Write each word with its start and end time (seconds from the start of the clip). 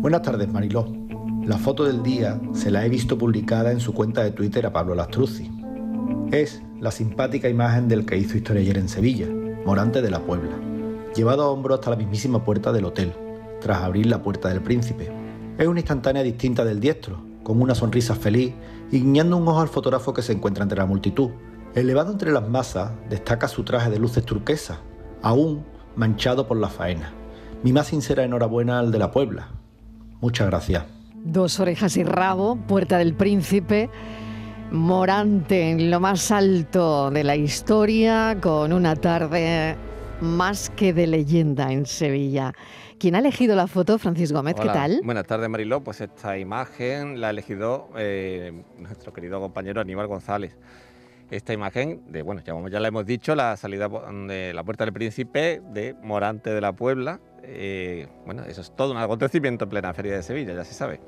Buenas 0.00 0.20
tardes, 0.22 0.52
Mariló. 0.52 0.86
La 1.46 1.56
foto 1.56 1.84
del 1.84 2.02
día 2.02 2.38
se 2.52 2.70
la 2.70 2.84
he 2.84 2.90
visto 2.90 3.16
publicada 3.16 3.72
en 3.72 3.80
su 3.80 3.94
cuenta 3.94 4.22
de 4.22 4.32
Twitter 4.32 4.66
a 4.66 4.74
Pablo 4.74 4.94
Lastruzzi. 4.94 5.50
Es 6.32 6.60
la 6.80 6.90
simpática 6.90 7.48
imagen 7.48 7.88
del 7.88 8.04
que 8.04 8.18
hizo 8.18 8.36
historia 8.36 8.60
ayer 8.60 8.76
en 8.76 8.90
Sevilla, 8.90 9.26
Morante 9.64 10.02
de 10.02 10.10
la 10.10 10.20
Puebla, 10.20 10.58
llevado 11.16 11.44
a 11.44 11.48
hombro 11.48 11.74
hasta 11.74 11.88
la 11.88 11.96
mismísima 11.96 12.44
puerta 12.44 12.72
del 12.72 12.84
hotel, 12.84 13.14
tras 13.62 13.82
abrir 13.82 14.04
la 14.04 14.22
puerta 14.22 14.50
del 14.50 14.60
príncipe. 14.60 15.10
Es 15.56 15.66
una 15.66 15.80
instantánea 15.80 16.22
distinta 16.22 16.62
del 16.66 16.78
diestro, 16.78 17.22
con 17.42 17.62
una 17.62 17.74
sonrisa 17.74 18.14
feliz 18.16 18.52
y 18.92 19.00
guiñando 19.00 19.38
un 19.38 19.48
ojo 19.48 19.60
al 19.60 19.68
fotógrafo 19.68 20.12
que 20.12 20.20
se 20.20 20.34
encuentra 20.34 20.62
entre 20.62 20.78
la 20.78 20.84
multitud. 20.84 21.30
Elevado 21.74 22.12
entre 22.12 22.32
las 22.32 22.46
masas, 22.46 22.90
destaca 23.08 23.48
su 23.48 23.64
traje 23.64 23.88
de 23.88 23.98
luces 23.98 24.26
turquesas, 24.26 24.78
aún 25.22 25.64
manchado 25.98 26.46
por 26.46 26.56
la 26.56 26.68
faena. 26.68 27.12
Mi 27.62 27.72
más 27.72 27.88
sincera 27.88 28.24
enhorabuena 28.24 28.78
al 28.78 28.92
de 28.92 28.98
la 28.98 29.10
Puebla. 29.10 29.48
Muchas 30.20 30.46
gracias. 30.46 30.84
Dos 31.24 31.58
orejas 31.58 31.96
y 31.96 32.04
rabo, 32.04 32.56
Puerta 32.56 32.98
del 32.98 33.14
Príncipe. 33.14 33.90
Morante 34.70 35.70
en 35.70 35.90
lo 35.90 35.98
más 35.98 36.30
alto 36.30 37.10
de 37.10 37.24
la 37.24 37.36
historia, 37.36 38.38
con 38.40 38.72
una 38.72 38.94
tarde 38.96 39.76
más 40.20 40.70
que 40.70 40.92
de 40.92 41.06
leyenda 41.06 41.72
en 41.72 41.86
Sevilla. 41.86 42.52
¿Quién 42.98 43.14
ha 43.14 43.18
elegido 43.18 43.56
la 43.56 43.66
foto? 43.66 43.98
Francis 43.98 44.32
Gómez, 44.32 44.56
¿qué 44.56 44.68
tal? 44.68 45.00
Buenas 45.04 45.26
tardes, 45.26 45.48
Mariló. 45.48 45.82
Pues 45.82 46.00
esta 46.00 46.36
imagen 46.38 47.20
la 47.20 47.28
ha 47.28 47.30
elegido 47.30 47.88
eh, 47.96 48.62
nuestro 48.78 49.12
querido 49.12 49.40
compañero 49.40 49.80
Aníbal 49.80 50.06
González. 50.06 50.56
Esta 51.30 51.52
imagen, 51.52 52.10
de, 52.10 52.22
bueno, 52.22 52.42
ya, 52.42 52.54
ya 52.70 52.80
la 52.80 52.88
hemos 52.88 53.04
dicho, 53.04 53.34
la 53.34 53.56
salida 53.58 53.88
de 53.88 54.54
la 54.54 54.64
Puerta 54.64 54.84
del 54.84 54.94
Príncipe 54.94 55.60
de 55.72 55.94
Morante 56.02 56.50
de 56.50 56.60
la 56.60 56.72
Puebla. 56.72 57.20
Eh, 57.42 58.08
bueno, 58.24 58.44
eso 58.44 58.62
es 58.62 58.74
todo 58.74 58.92
un 58.92 58.96
acontecimiento 58.96 59.64
en 59.64 59.70
plena 59.70 59.92
Feria 59.92 60.16
de 60.16 60.22
Sevilla, 60.22 60.54
ya 60.54 60.64
se 60.64 60.72
sabe. 60.72 61.00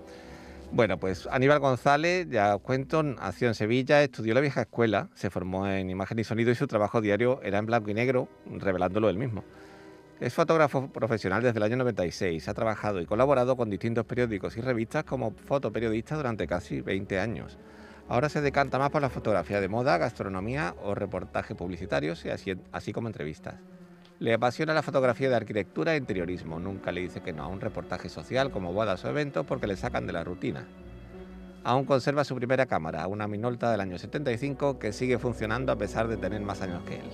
Bueno, 0.72 0.98
pues 0.98 1.26
Aníbal 1.26 1.58
González, 1.58 2.28
ya 2.30 2.56
cuento, 2.58 3.02
nació 3.02 3.48
en 3.48 3.54
Sevilla, 3.54 4.02
estudió 4.02 4.34
la 4.34 4.40
vieja 4.40 4.60
escuela, 4.60 5.08
se 5.14 5.30
formó 5.30 5.66
en 5.66 5.88
imagen 5.88 6.18
y 6.18 6.24
sonido 6.24 6.50
y 6.50 6.54
su 6.54 6.66
trabajo 6.66 7.00
diario 7.00 7.40
era 7.42 7.58
en 7.58 7.66
blanco 7.66 7.90
y 7.90 7.94
negro, 7.94 8.28
revelándolo 8.46 9.08
él 9.08 9.16
mismo. 9.16 9.42
Es 10.20 10.34
fotógrafo 10.34 10.86
profesional 10.92 11.42
desde 11.42 11.58
el 11.58 11.62
año 11.62 11.76
96, 11.78 12.46
ha 12.46 12.52
trabajado 12.52 13.00
y 13.00 13.06
colaborado 13.06 13.56
con 13.56 13.70
distintos 13.70 14.04
periódicos 14.04 14.54
y 14.58 14.60
revistas 14.60 15.02
como 15.04 15.32
fotoperiodista 15.32 16.14
durante 16.14 16.46
casi 16.46 16.82
20 16.82 17.18
años. 17.18 17.58
Ahora 18.10 18.28
se 18.28 18.40
decanta 18.40 18.76
más 18.76 18.90
por 18.90 19.00
la 19.00 19.08
fotografía 19.08 19.60
de 19.60 19.68
moda, 19.68 19.96
gastronomía 19.96 20.74
o 20.82 20.96
reportajes 20.96 21.56
publicitarios, 21.56 22.24
y 22.24 22.30
así, 22.30 22.52
así 22.72 22.92
como 22.92 23.06
entrevistas. 23.06 23.54
Le 24.18 24.34
apasiona 24.34 24.74
la 24.74 24.82
fotografía 24.82 25.30
de 25.30 25.36
arquitectura 25.36 25.94
e 25.94 25.98
interiorismo. 25.98 26.58
Nunca 26.58 26.90
le 26.90 27.02
dice 27.02 27.20
que 27.20 27.32
no 27.32 27.44
a 27.44 27.46
un 27.46 27.60
reportaje 27.60 28.08
social 28.08 28.50
como 28.50 28.72
bodas 28.72 29.04
o 29.04 29.08
eventos 29.08 29.46
porque 29.46 29.68
le 29.68 29.76
sacan 29.76 30.08
de 30.08 30.12
la 30.12 30.24
rutina. 30.24 30.66
Aún 31.62 31.84
conserva 31.84 32.24
su 32.24 32.34
primera 32.34 32.66
cámara, 32.66 33.06
una 33.06 33.28
Minolta 33.28 33.70
del 33.70 33.80
año 33.80 33.96
75 33.96 34.80
que 34.80 34.92
sigue 34.92 35.20
funcionando 35.20 35.70
a 35.70 35.76
pesar 35.76 36.08
de 36.08 36.16
tener 36.16 36.40
más 36.40 36.62
años 36.62 36.82
que 36.82 36.96
él. 36.96 37.10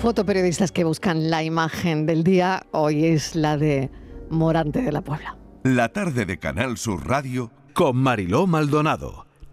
Fotoperiodistas 0.00 0.72
que 0.72 0.84
buscan 0.84 1.28
la 1.28 1.42
imagen 1.42 2.06
del 2.06 2.24
día, 2.24 2.62
hoy 2.70 3.04
es 3.04 3.36
la 3.36 3.58
de 3.58 3.90
Morante 4.30 4.80
de 4.80 4.92
la 4.92 5.02
Puebla. 5.02 5.36
La 5.62 5.90
tarde 5.90 6.24
de 6.24 6.38
Canal 6.38 6.78
Sur 6.78 7.06
Radio 7.06 7.50
con 7.76 7.94
Mariló 7.94 8.46
Maldonado, 8.46 9.25